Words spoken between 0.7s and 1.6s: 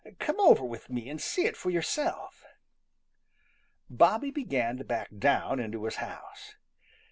me and see it